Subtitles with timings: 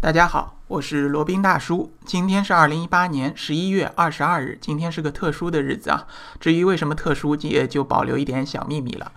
[0.00, 1.92] 大家好，我是罗宾大叔。
[2.06, 6.06] 今天是二零一八年十一月二十二日，今天是个特殊的日子啊。
[6.38, 9.10] 至于为什么特殊，也就保留一点小秘密了。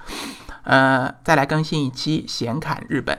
[0.63, 3.15] 呃，再来更新一期闲侃日本。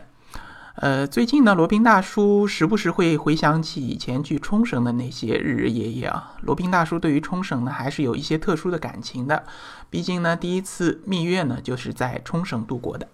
[0.75, 6.35] 呃，最近呢，罗宾大叔时不时会回想起以前去冲绳的那些日日夜夜啊。
[6.41, 9.45] 罗宾大叔对于冲绳呢，还是有一些特殊的感情的。
[9.89, 13.07] 毕竟呢，第一次蜜月呢，就是在冲绳度过的。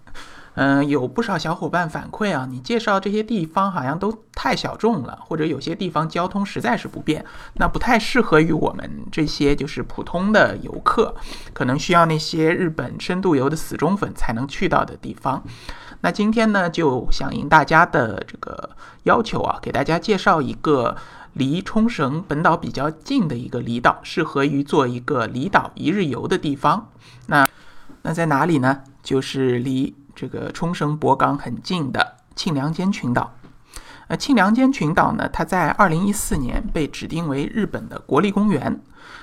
[0.60, 11.14] 嗯，有不少小伙伴反馈啊，你介绍这些地方好像都太小众了，或者有些地方交通实在是不便，那不太适合于我们这些就是普通的游客，
[11.52, 15.40] 可能需要那些日本深度游的死忠粉才能去到的地方。
[16.00, 18.70] 那今天呢，就响应大家的这个
[19.04, 20.96] 要求啊，给大家介绍一个
[21.34, 26.90] 离冲绳本岛比较近的一个离岛，适合于做一个离岛一日游的地方。
[27.26, 27.48] 那
[28.02, 28.82] 那在哪里呢？
[29.04, 29.94] 就是离。
[30.20, 33.32] 这个冲绳博港很近的庆良间群岛，
[34.08, 38.80] 呃，庆良间群岛呢，它在二零一四年被指定为日本的国立公园。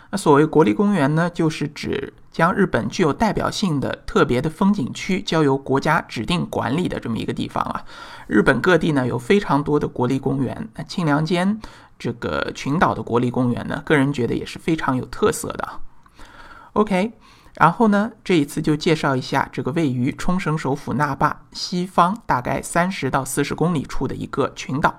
[0.10, 7.84] 那所谓国立公园呢，就是指将日本具有代表性的特别的风景区交由国家指定管理的这么一个地方啊。
[8.28, 11.60] 日本各地呢有非常多的国立公园，那庆良间
[12.00, 15.68] 这个群岛的国立公园呢，个人觉得也是非常有特色的。
[16.72, 17.12] OK。
[17.56, 24.96] 然后呢，这一次就介绍一下这个位于冲绳首府那霸西方大概三十到四十公里处的一个群岛。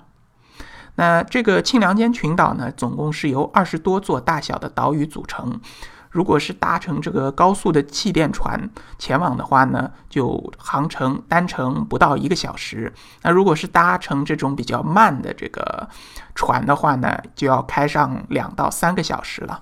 [0.95, 5.61] 那这个庆良间群岛呢，总共是由二十多座大小的岛屿组成。
[6.09, 12.91] 如果是搭乘这个高速的气垫船前往的话呢，就航程单程不到一个小时。
[13.21, 15.87] 那如果是搭乘这种比较慢的这个
[16.35, 19.61] 船的话呢，就要开上两到三个小时了。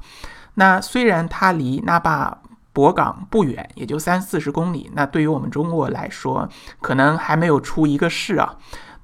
[0.55, 2.39] 那虽然它离那霸
[2.75, 4.91] 博港不远，也就三四十公里。
[4.93, 6.47] 那对于我们中国来说，
[6.83, 8.57] 可能还没有出一个市啊。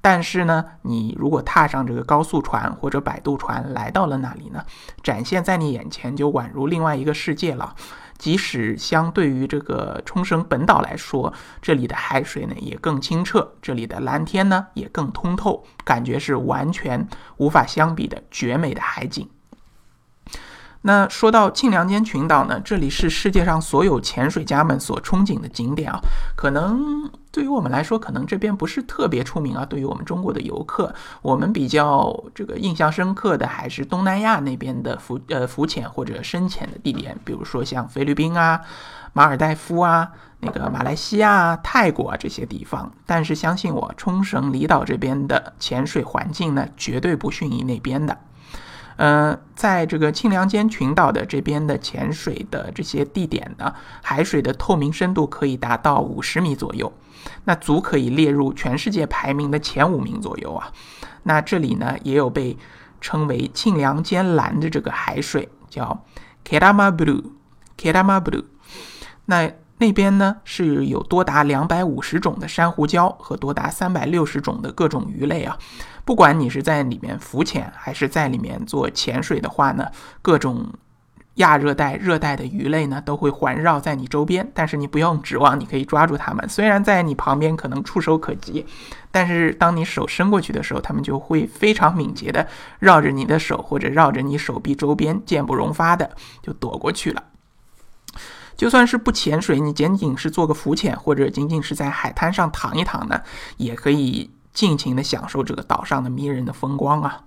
[0.03, 4.63] 但是呢，你如果踏上这个高速船或者摆渡船来到了那里呢，
[5.03, 7.75] 展现在你眼前就宛如另外一个世界了。
[8.17, 17.07] 即使相对于这个冲绳本岛来说，这里的海水呢也更清澈，这里的蓝天呢也更通透，感觉是完全
[17.37, 19.29] 无法相比的绝美的海景。
[20.83, 25.99] 那说到庆良间群岛呢，这里是世界上所有潜水家们所憧憬的景点啊。
[26.35, 29.63] 可能对于我们来说，可能这边不是特别出名啊。
[29.63, 30.91] 对于我们中国的游客，
[31.21, 38.59] 我们比较这个印象深刻的还是东南亚那边的浮呃浮潜或者深潜的地点，比如说像菲律宾啊、
[39.13, 42.91] 马尔代夫啊、那个马来西亚、泰国啊这些地方。
[43.05, 48.17] 但是相信我，冲绳离岛这边的潜水环境呢，绝对不逊于那边的。
[49.01, 53.73] 呃，在这个庆良间群岛的这边的潜水的这些地点呢，
[54.03, 56.93] 海水的透明深度可以达到五十米左右，
[57.45, 60.71] 那足可以列入全世界排名的前五名左右啊。
[61.23, 62.55] 那这里呢，也有被
[62.99, 66.05] 称为庆良间蓝的这个海水，叫
[66.47, 68.45] Kerama Blue，Kerama Blue。
[69.25, 75.57] 那那边呢是有多达两百五十种的珊瑚礁和多达三百六十种的各种鱼类啊。
[76.05, 79.87] 不管你是在里面浮潜还是在里面做潜水的话呢，
[80.21, 80.71] 各种
[81.35, 84.47] 亚热带、热带的鱼类呢都会环绕在你周边。
[84.53, 88.63] 但是你不用指望你可以抓住它们，虽然在你旁边可能触手可及，
[89.09, 92.45] 但是当你手伸过去的时候，它们就会非常敏捷的
[92.77, 96.11] 绕着你的手或者绕着你手臂周边，箭不容发的
[96.43, 97.23] 就躲过去了。
[98.61, 103.19] 就算是不潜水，你仅仅是做个浮潜，或者仅仅是在海滩上躺一躺呢，
[103.57, 104.29] 也可以。
[104.53, 107.23] 尽情的享受这个岛上的迷人的风光啊！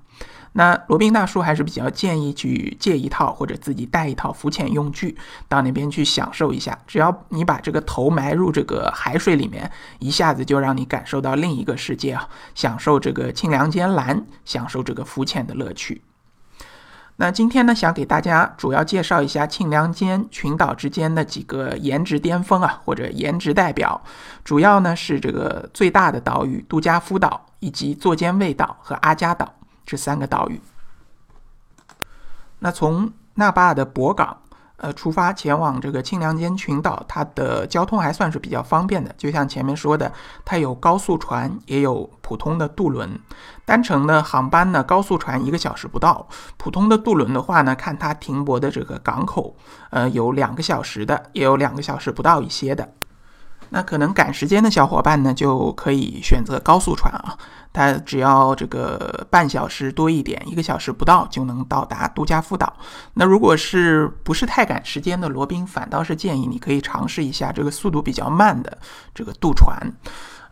[0.53, 5.17] 那罗宾大叔还是比较建议去借一套或者自己带一套浮潜用具
[5.49, 6.79] 到那边去享受一下。
[6.87, 12.29] 只要你把这个头埋入这个海水里面，一下子就让你感受到另一个世界啊！
[12.55, 16.03] 享受这个清凉间蓝，享受这个浮潜的乐趣。
[17.17, 24.03] 那今天呢，想给大家主要介绍一下庆良间群岛之间的几个颜值巅峰啊，或者颜值代表。
[24.43, 29.55] 主要呢是这个最大的岛屿杜加夫岛，以及座间卫岛和阿加岛
[29.87, 30.61] 这三个岛屿。
[32.59, 34.39] 那从那霸的博港。
[34.77, 39.15] 呃，出发前往这个清凉间群岛，它的交通还算是比较方便的。
[39.17, 40.13] 就像前面说的，
[40.45, 43.19] 它有高速船，也有普通的渡轮。
[43.65, 46.27] 单程的航班呢，高速船一个小时不到；
[46.57, 49.57] 普通的渡轮的话呢，看它停泊的这个港口，
[49.91, 52.93] 呃，有两个小时的，也有两个小时不到一些的。
[53.75, 57.37] 那可能赶时间的小伙伴呢，就可以选择高速船啊，
[57.73, 62.73] 它只要这个半小时多一点，一个小时不到就能到达杜加夫岛。
[63.15, 68.79] 那如果是不是太赶时间的罗宾，反倒是建议你可以尝试一下这个速度比较慢的
[69.13, 69.77] 这个渡船。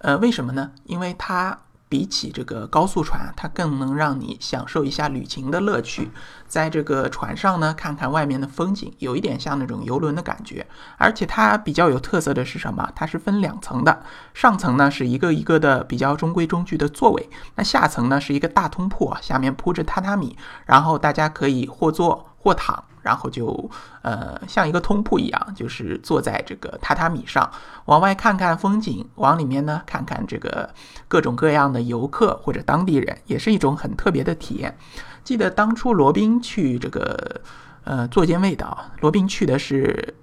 [0.01, 0.73] 呃，为什么呢？
[0.83, 1.57] 因为它
[1.93, 6.11] 比起这个高速船，它更能让你享受一下旅行的乐趣。
[6.49, 10.67] 在这个船上呢，看看外面的风景，有一点像那种游轮的感觉。
[10.97, 12.91] 而且它比较有特色的是什么？
[12.97, 14.03] 它是分两层的，
[14.33, 20.35] 上层呢是一个一个的比较中规中矩的座位，那下层呢是一个大通铺，下面铺着榻榻米，
[20.65, 22.83] 然后大家可以或坐或躺。
[23.03, 23.71] 然后就
[24.03, 27.51] 呃像一个通铺一样，就是坐在这个榻榻米上，
[27.85, 30.69] 往外看看风景，往里面呢看看这个
[31.09, 34.77] 各种各样的游客或者当地人，也是一种很特别的体验。
[35.25, 37.41] 记得当初罗宾去这个
[37.85, 40.15] 呃坐间卫岛，罗宾去的是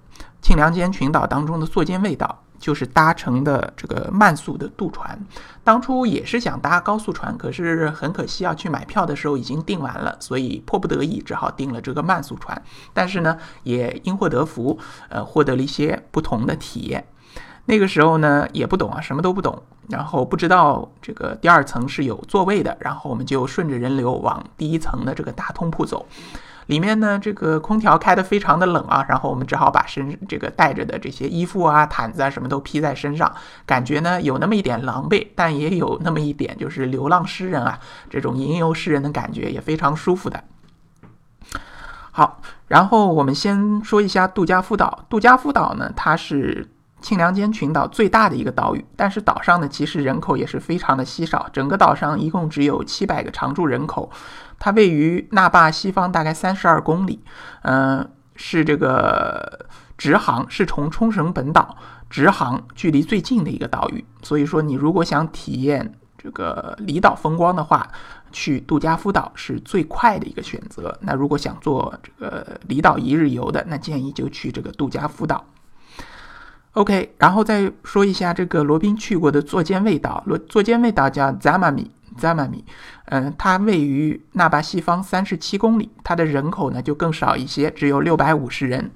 [0.42, 2.42] 清凉间群岛当中的坐间卫岛。
[2.60, 5.18] 就是搭乘的这个慢速的渡船，
[5.64, 12.62] 当初也是想搭高速船，可是很可惜啊，去买票的时候已经订完了，所以迫不得已只好订了这个慢速船。
[12.92, 14.78] 但是呢，也因祸得福，
[15.08, 17.04] 呃，获得了一些不同的体验。
[17.64, 26.04] 那个时候呢，也不懂啊，什么都不懂，然后不知道这个第二层是有座位的，然后我们就顺着人流往第一层的这个大通铺走。
[26.70, 33.34] 里面呢，这个空调开得非常的冷啊，然后我们只好把身这个带着的这些衣服啊、毯子啊什么都披在身上，
[33.66, 37.76] 感觉呢有那么一点狼狈，但也有那么一点就是流浪诗人啊
[38.08, 40.44] 这种吟游诗人的感觉，也非常舒服的。
[42.12, 45.04] 好，然后我们先说一下杜加夫岛。
[45.08, 46.68] 杜加夫岛呢，它是。
[47.02, 54.10] 庆良间群岛最大的一个岛屿，但是岛上呢其实人口也是非常的稀少，整个岛上一共只有七百个常住人口。
[54.60, 57.18] 它位于那霸西方大概三十二公里，
[57.62, 59.66] 嗯，是这个
[59.98, 61.76] 直航，是从冲绳本岛
[62.08, 64.04] 直航距离最近的一个岛屿。
[64.22, 67.90] 所以说，你如果想体验这个离岛风光的话，
[68.30, 70.96] 去杜加夫岛是最快的一个选择。
[71.00, 75.44] 那如果想做这个离岛一日游的，那建议就去这个杜加夫岛。
[76.74, 80.22] OK，然后再说一下这个罗宾去过的座间卫岛。
[80.26, 81.86] 罗座间卫岛叫 Zamami
[82.20, 82.62] Zamami，
[83.06, 88.90] 嗯，它位于那巴西方三十七公里，它的人口呢就更少一些，只有六百五十人。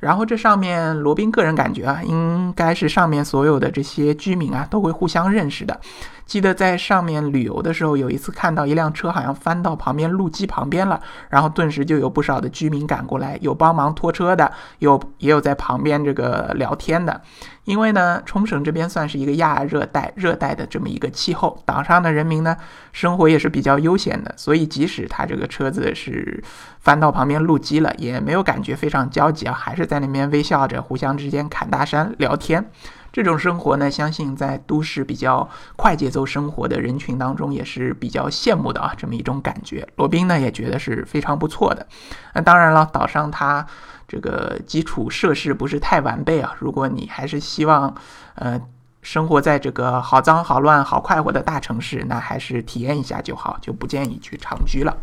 [0.00, 5.78] 然后这上面罗宾个人感觉啊，应该是上面所有的这些居民啊都会互相认识的。
[6.24, 10.98] 记得在上面旅游的时候，有一次看到一辆车好像翻到旁边路基旁边了，
[11.28, 17.20] 然后顿时就有不少的居民赶过来，有帮忙拖车的，有也有在旁边这个聊天的。
[17.70, 22.56] 因为呢，冲绳这边算是一个亚热带、热带的这么一个气候，岛上的人民呢
[22.90, 26.42] 生活也是比较悠闲的，所以即使他这个车子是
[26.80, 32.68] 翻到旁边路基了，也没有感觉非常焦急啊，还是在那边微笑着，互相之间侃大山聊天。
[33.12, 39.86] 这种生活呢，相信在都市比较快节奏生活的人群当中也是比较羡慕的啊，这么一种感觉。
[39.96, 41.86] 罗宾呢也觉得是非常不错的。
[42.34, 43.64] 那当然了，岛上它
[44.10, 46.52] 这个基础设施不是太完备啊。
[46.58, 47.94] 如果你还是希望
[48.34, 48.60] 呃
[49.02, 54.96] 生活在这个好脏好乱好快活的大城市，那还是体验一下就好，就不建议去长居了。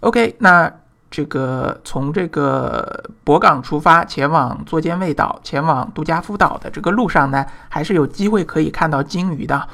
[0.00, 0.72] OK，那。
[1.10, 9.68] 这个从这个博港出发，前往座间卫岛，前往杜加夫岛的这个路上呢，还是有机会可以看到鲸鱼的。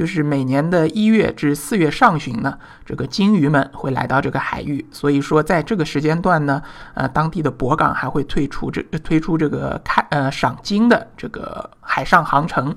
[0.00, 4.82] 就是每年的一月至四月上旬呢，这个鲸鱼们会来到这个海域。
[4.90, 6.62] 所以说，在这个时间段呢，
[6.94, 12.74] 呃，当地的博港还会推出这推出这个看呃赏鲸的这个海上航程。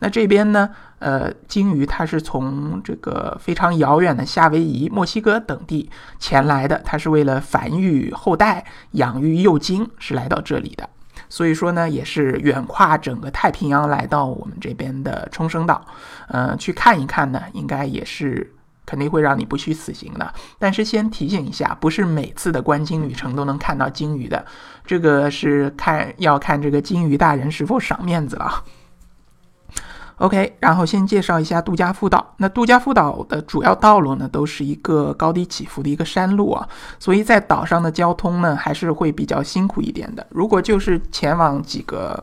[0.00, 0.68] 那这边呢？
[0.98, 10.90] 呃，鲸鱼它是从这个非常遥远的夏威夷、墨西哥等地前来的，它是为了繁育后代、养育幼鲸是来到这里的。
[11.28, 15.84] 所以说呢，也是远跨整个太平洋来到我们这边的冲绳岛，
[16.28, 18.54] 嗯，去看一看呢，应该也是
[18.86, 20.32] 肯定会让你不虚此行的。
[20.58, 24.44] 但是先提醒一下，不是每次的观鲸旅程都能看到鲸鱼的，
[24.86, 28.64] 这个是看要看这个鲸鱼大人是否赏面子了。
[30.18, 32.34] OK，然后先介绍一下杜加夫岛。
[32.36, 40.26] 那杜加夫岛的主要道路呢，都是一个高低起伏的一个山路啊，所以在岛上的交通呢，还是会比较辛苦一点的。
[40.30, 42.22] 如果就是前往几个。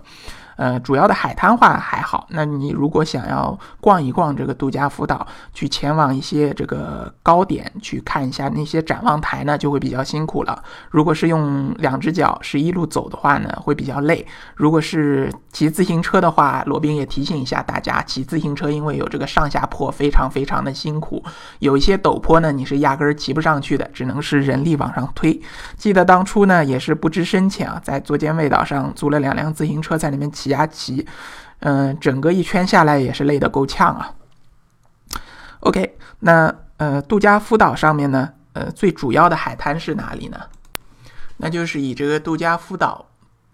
[0.55, 2.27] 呃，主要的海滩话还好。
[2.29, 10.63] 那你如果想要逛一逛这个杜加夫岛，去前往一些这个高点去看一下那些展望台呢，就会比较辛苦了。
[10.89, 14.25] 如果是用两只脚是一路走的话呢，会比较累。
[14.55, 21.21] 如果是骑自行车的话，罗宾也提醒一下大家，骑自行车因为有这个上下坡，非常非常的辛苦。
[21.59, 25.37] 有一些陡坡呢，你是压根儿骑不上去的，只能是人力往上推。
[25.75, 30.44] 记得当初呢，也是不知深浅啊，在座间卫岛上租了两辆自行车，在里面骑。
[30.49, 31.07] 骑骑，
[31.59, 34.13] 嗯，整个一圈下来也是累得够呛啊。
[35.61, 40.39] OK，那呃，杜加夫岛上面呢，呃，最主要的海滩是哪里呢？
[41.37, 43.07] 那就是以这个杜加夫岛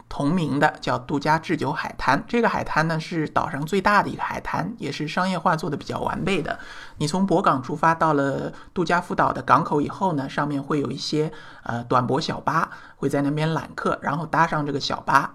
[0.09, 2.21] 同名的叫杜加智久海滩。
[2.27, 6.59] 这个海滩呢是岛上最大的一个海滩，也是商业化做的比较完备的。
[6.97, 11.31] 你从博港出发到了杜加夫岛的港口以后呢，上面会有一些
[11.63, 15.33] 呃短驳小巴会在那边揽客，然后搭上这个小巴。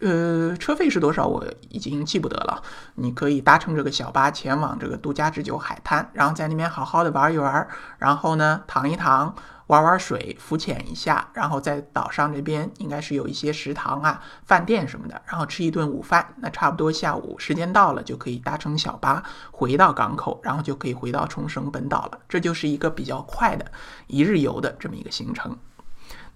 [0.00, 1.26] 呃，车费是多少？
[1.26, 2.62] 我已经记不得了。
[2.96, 7.66] 你可以搭乘这个小巴前往这个杜加之酒海滩，然后在那边好好的玩一玩，
[7.98, 9.34] 然后呢躺一躺，
[9.68, 16.34] 玩玩水，浮潜一下，然后在岛上这边应该是有一些食堂啊、饭店什么的，然后吃一顿午饭。
[16.42, 22.18] 那差不多下午时间到了，就可以搭乘小巴回到港口，然后就可以回到冲绳本岛了。
[22.28, 23.64] 这就是一个比较快的
[24.08, 25.56] 一日游的这么一个行程。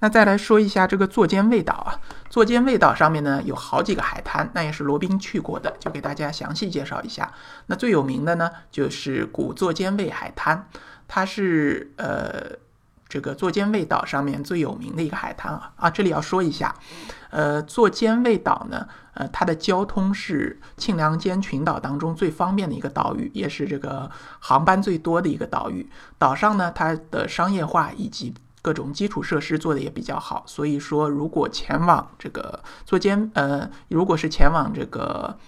[0.00, 7.33] 那再来说一下这个座间卫岛啊，座间卫岛上面呢有好几个海滩，那也是罗宾去过的，就给大家详细介绍一下。
[7.66, 10.69] 那最有名的呢就是古座间卫海滩，
[11.07, 12.57] 它是呃
[13.09, 16.75] 这个座间卫岛上面最有名的一个海滩啊啊，这里要说一下，
[17.30, 25.90] 呃座间卫岛呢，呃它的交通是庆良间群岛当中最方便的一个岛屿，也是这个航班最多的一个岛屿。
[26.16, 35.38] 岛上呢它的商业化以及各种基础设施做的也比较好，所以说如果前往这个座间，呃，如果是前往这个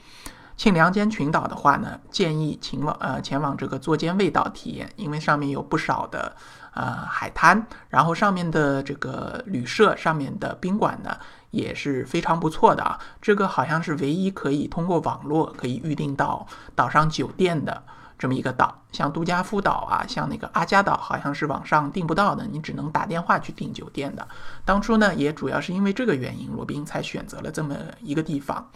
[0.56, 6.34] 庆良间群岛的话呢，建议前往呃前往这个坐间卫岛体验，因为上面有不少的
[6.74, 11.16] 呃海滩，然后上面的这个旅社上面的宾馆呢
[11.50, 17.82] 也是非常不错的啊，这个好像是唯一可以通过网络可以预定到岛上酒店的。
[18.22, 24.28] 这么一个岛，像杜加夫岛啊，像那个阿加岛，好像是网上订不到的，你只能打电话去订酒店的。
[24.64, 28.70] 当初呢，也主要是因为这个原因，罗宾才选择了这么一个地方。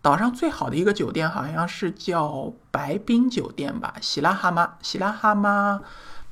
[0.00, 5.80] 岛上最好的一个酒店好像是叫白冰酒店吧，喜拉哈马，喜拉哈马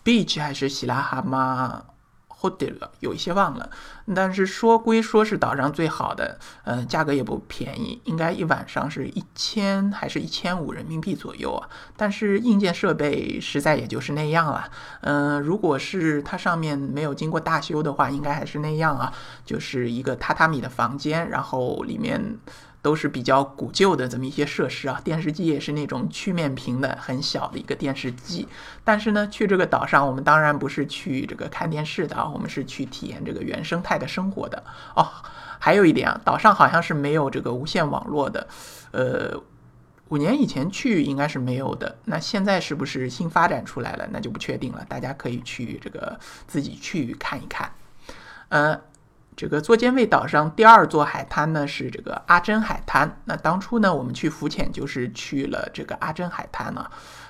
[0.04, 1.82] beach 还是喜拉哈马
[2.40, 3.68] ？hotel 有一些忘了，
[4.14, 11.68] 但是说归说是岛上最好的，嗯，价格也不便宜，应该一晚上是一千还是一千五人民币左右啊。
[11.96, 19.12] 但是硬件设备实在也就是那样了，嗯，如果是它上面没有经过大修的话，应该还是那样啊，
[19.44, 22.38] 就是一个榻榻米的房间，然后里面。
[22.88, 28.48] 都是比较古旧的这么一些设施啊，电视机也是那种曲面屏的很小的一个电视机。
[28.82, 34.64] 但是呢，去这个岛上，我们当然不是去这个看电视的啊，我们是去体验这个原生态的生活的
[34.96, 35.06] 哦。
[35.58, 38.48] 还有一点啊，岛上好像是没有这个无线网络的，
[38.92, 39.38] 呃，
[40.08, 41.98] 五年以前去应该是没有的。
[42.06, 44.08] 那现在是不是新发展出来了？
[44.10, 47.70] 那就不确定了，大家可以去这个自己去看一看，
[48.48, 48.80] 呃。
[49.38, 53.20] 这个座间卫岛上第二座海滩呢是这个阿珍海滩。
[53.24, 56.84] 那当初呢，我们去浮潜就是去了这个阿珍海滩呢。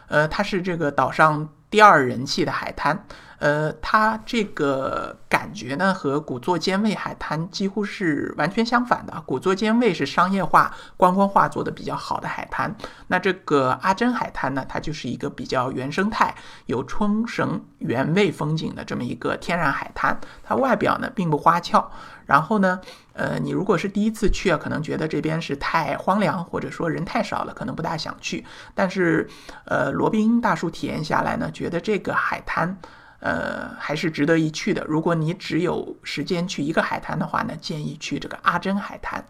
[0.06, 3.06] 呃，它是这个岛上第二人气的海滩。
[3.40, 9.22] 呃，它这个感觉呢，和古座间卫海滩几乎是完全相反的。
[9.24, 12.74] 古座间卫是商业化、观光化做的比较好的海滩，
[13.06, 16.34] 那这个阿珍海滩呢，它就是一个比较原生态、
[16.66, 20.18] 有冲绳原味风景的这么一个天然海滩。
[20.42, 21.88] 它外表呢并不花俏，
[22.26, 22.80] 然后呢，
[23.12, 28.44] 呃，你如果是第一次去啊，可能觉得这边是太荒凉，或者说人太少了，可能不大想去。
[28.74, 29.28] 但是，
[29.64, 32.78] 呃，罗宾大叔体验下来呢，觉得这个海滩。
[33.20, 34.84] 呃，还是值得一去的。
[34.86, 39.26] 如果你只有时间去一个海滩的话呢，建议去这个阿珍海滩。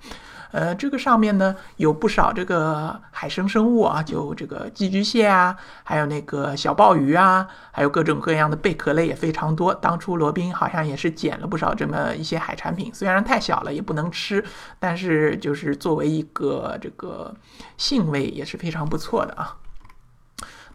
[0.51, 9.75] 呃，这个上面呢有不少这个海生生物啊，就这个寄居蟹啊，还有那个小鲍鱼啊，还有各种各样的贝壳类也非常多。
[9.75, 14.45] 当初罗宾好像也是捡了不少这么一些海产品，虽然太小了也不能吃，
[14.79, 17.35] 但是就是作为一个这个
[17.79, 19.57] 性味也是非常不错的啊。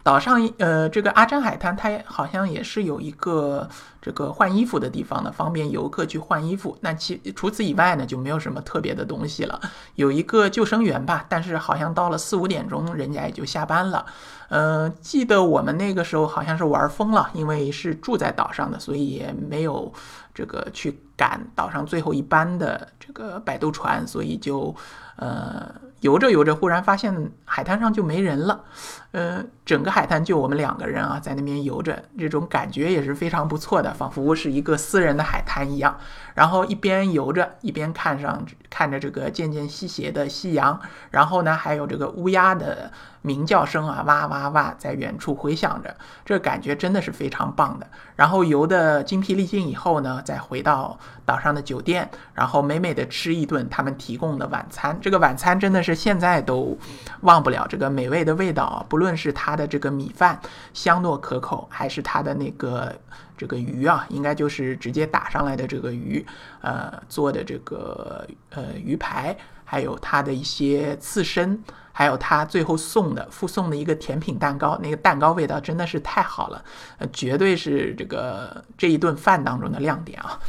[0.03, 3.69] 岛上，呃，这个阿珍海滩，它好像也是有一个
[4.01, 6.77] 这个换衣服的地方的，方便游客去换衣服。
[6.81, 9.61] 那其除此以外呢，就没有什么特别的东西了。
[9.95, 14.05] 有一个救生员吧，但是好像到了四五点钟，人家也就下班了。
[14.49, 19.89] 呃，记得我们那个时候好像是玩疯了，因为是住在岛上的，所以也没有
[20.33, 24.75] 这个去赶岛上最后一班的这个摆渡船，所以就
[25.15, 25.73] 呃。
[26.03, 28.65] 游着游着，忽然发现海滩上就没人了，
[29.11, 35.97] 呃，整个海滩就我们两个人啊，在那边游着，这种感觉也是非常不错的，仿佛是一个私人的海滩一样。
[36.35, 40.77] 然后一边游着，一边看上看着这个渐渐西斜的夕阳，
[41.09, 42.91] 然后呢，还有这个乌鸦的
[43.21, 45.95] 鸣叫声啊，哇哇哇，在远处回响着，
[46.25, 47.87] 这感觉真的是非常棒的。
[48.15, 55.92] 然后游的精疲力尽以后呢，再回到岛上的酒店，然后美美的吃一顿他们提供的晚餐，这个晚餐真的是。
[55.93, 56.77] 现在都
[57.21, 58.85] 忘不了这个美味的味道啊！
[58.87, 60.39] 不论是它的这个米饭
[60.73, 62.93] 香糯可口，还是它的那个
[63.37, 66.25] 这个鱼啊，应该就是直接打上来的这个鱼，
[66.61, 76.63] 呃，做的这个呃鱼排，还有它的一些刺身，还有它最后送的附送的一个甜品蛋糕，那个蛋糕味道真的是太好了，
[76.97, 80.39] 呃，绝对是这个这一顿饭当中的亮点啊！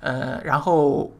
[0.00, 1.12] 呃，然后。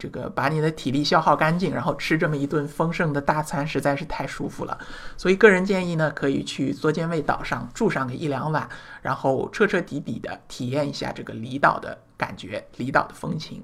[0.00, 4.78] 这个把你的体力消耗干净，然后吃这么一顿丰盛的大餐，实在是太舒服了。
[5.18, 8.66] 所以个人建议呢，可以去作间卫岛上住上个一两晚，
[9.02, 13.62] 然后彻彻底底的体验一下这个离岛的感觉，离岛的风情。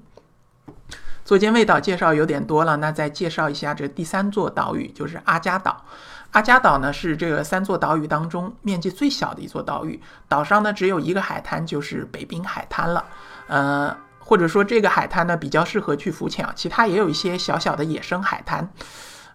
[1.25, 5.83] 作间卫岛介绍有点多了，那再介绍一下这第三座岛屿，就是阿加岛。
[6.31, 13.03] 阿加岛呢是这个三座岛屿当中面积最小的一座岛屿，岛上呢只有一个海滩，就是北滨海滩了。
[13.47, 13.97] 呃。
[14.27, 18.69] 或者说这个海滩呢比较适合去浮潜，其他也有一些小小的野生海滩，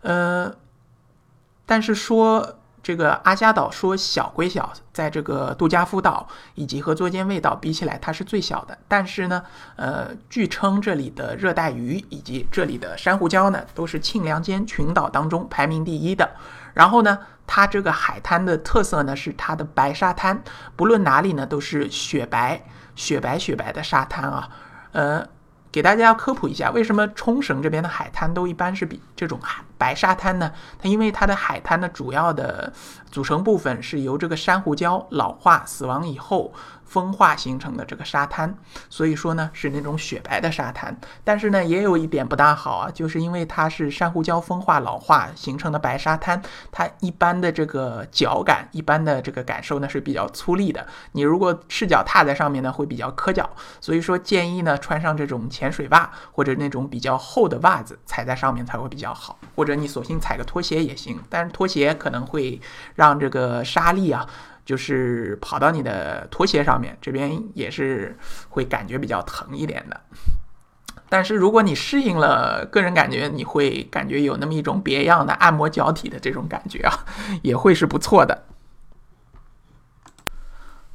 [0.02, 0.54] 呃，
[1.64, 8.76] 但是说这个阿加岛说小归小，在这个杜加夫岛以及和作间卫岛比起来，它是最小的。
[8.86, 9.42] 但是呢，
[9.76, 16.28] 呃，据称这里的热带鱼以及这里的珊瑚礁呢，都是庆良间群岛当中排名第一的。
[16.74, 20.42] 然后呢，它这个海滩的特色呢是它的白沙滩，
[20.76, 22.62] 不论哪里呢都是雪白、
[22.94, 24.50] 雪白、雪白的沙滩啊。
[24.92, 25.26] 呃，
[25.70, 30.52] 给大家科普一下，为什么冲绳这边的海滩都一般是比这种海白沙滩呢？
[30.78, 32.72] 它因为它的海滩的主要的
[33.10, 36.52] 组成部分是由这个珊瑚礁老化死亡以后。
[36.92, 38.54] 风化形成的这个沙滩，
[38.90, 40.94] 所以说呢是那种雪白的沙滩。
[41.24, 50.86] 但是呢也有一点不大好啊，就是因为它是珊瑚礁风化老化形成的白沙滩，它一般的这个脚感，一般的这个感受呢是比较粗粝的。
[51.12, 53.48] 你如果赤脚踏在上面呢，会比较磕脚。
[53.80, 59.38] 所以说建议呢穿上这种潜水袜或者那种比较厚的袜子，踩在上面才会比较好。
[59.56, 62.60] 或者你索性踩个拖鞋也行，但是拖鞋可能会
[62.94, 64.26] 让这个沙粒啊。
[64.64, 68.16] 就是跑到你的拖鞋上面，这边也是
[68.48, 70.00] 会感觉比较疼一点的。
[71.08, 76.94] 但是如果你适应了，个人感觉你会感觉有那么一种别样的按摩脚底的这种感觉啊，
[77.42, 78.44] 也会是不错的。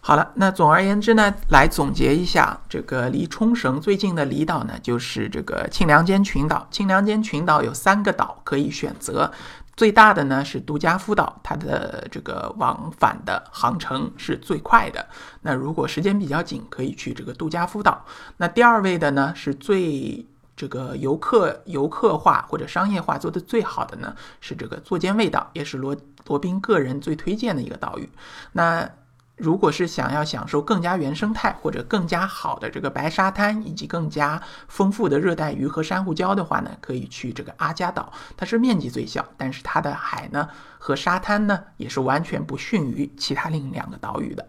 [0.07, 6.65] 好了，那总而言之呢，来总结一下，这个离冲绳最近的离岛呢，就是这个庆良间群岛。
[6.71, 9.29] 庆良间群岛有三个岛可以选择。
[9.75, 15.05] 最大的呢是杜加夫岛，它的这个往返的航程是最快的。
[15.41, 18.05] 那如果时间比较紧，可以去这个杜加夫岛。
[18.37, 25.93] 那第二位的呢是最这个游客游客化或者商业化做得最好的呢是这个作间卫岛，也是罗
[26.27, 28.09] 罗宾个人最推荐的一个岛屿。
[28.53, 28.89] 那。
[29.37, 38.11] 如果是想要享受更加原生态或者更加好的这个白沙滩以及更加丰富的热带鱼和珊瑚礁的话呢，可以去这个阿加岛。
[38.35, 44.45] 它是面积最小，但是它的海呢和沙滩呢也是完全不逊于其他另两个岛屿的。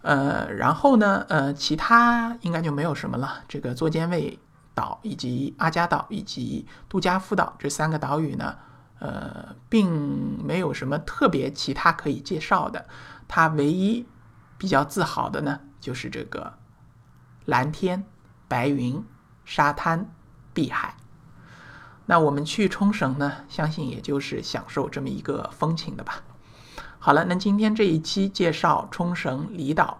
[0.00, 3.40] 呃，然后呢，呃，其他应该就没有什么了。
[3.46, 4.38] 这个作间卫
[4.74, 8.54] 岛以及阿加岛以及杜加夫岛这三个岛屿呢，
[8.98, 12.86] 呃，并没有什么特别其他可以介绍的。
[13.26, 14.06] 它唯一
[14.56, 16.54] 比较自豪的呢，就是这个
[17.44, 18.04] 蓝天、
[18.48, 19.04] 白云、
[19.44, 20.10] 沙滩、
[20.52, 20.96] 碧海。
[22.06, 26.22] 那我们去冲绳呢，相信也就是享受这么一个风情的吧。
[26.98, 29.98] 好了，那今天这一期介绍冲绳离岛。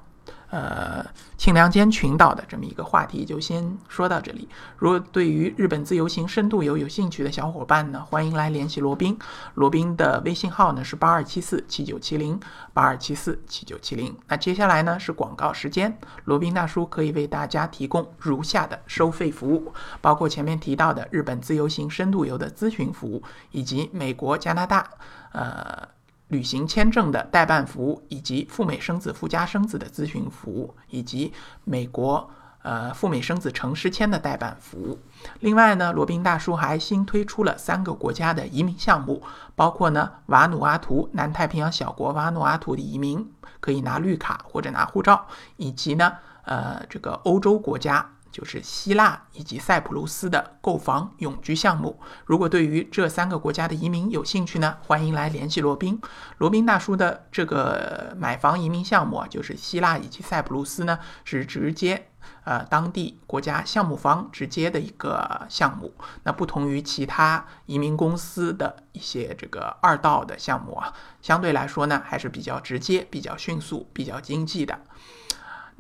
[0.51, 1.05] 呃，
[1.37, 4.49] 庆良间群岛的这么一个话题就先说到这里。
[4.79, 9.19] 如果对于日本自由行深度游有兴趣的小伙伴呢，欢迎来联系罗宾。
[9.55, 12.41] 罗宾的微信号呢是八二七四七九七零
[12.73, 14.17] 八二七四七九七零。
[14.27, 24.89] 那接下来呢是广告时间，罗宾大叔可以为大家提供如下的收费服务，包括前面提到的日本自由行深度游的咨询服务，以及美国、加拿大，
[25.33, 25.98] 呃。
[26.29, 31.33] 旅行签证的代办服务，以及赴美生子、附加生子的咨询服务，以及
[31.65, 32.31] 美国
[32.63, 34.99] 呃赴美生子城市签的代办服务。
[35.41, 39.23] 另外呢，罗宾大叔还新推出了三个国家的移民项目，
[39.57, 46.13] 包括呢瓦努阿图，南太平洋小国瓦努阿图的移民可以拿绿卡或者拿护照，以及呢
[46.45, 48.07] 呃这个欧洲国家。
[48.31, 52.01] 就是希腊以及塞浦路斯的购房永居项目。
[52.25, 56.01] 如果对于这三个国家的移民有兴趣呢，欢迎来联系罗宾。
[56.39, 62.09] 罗宾大叔的这个买房移民项目啊，就是希腊以及塞浦路斯呢，是直接
[62.45, 65.95] 呃当地国家项目方直接的一个项目。
[66.25, 74.79] 那不同于其他移民公司的一些这个二道的项目啊，相对来说呢，还是比较直接、比较迅速、比较经济的。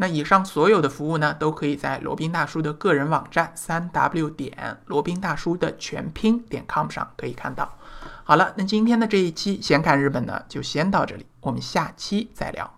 [0.00, 7.76] 那以上所有的服务呢，都可以在罗宾大叔的个人网站三 w 点罗宾大叔的全拼点 com 上可以看到。
[8.22, 12.77] 好了，那今天的这一期闲侃日本呢，就先到这里，我们下期再聊。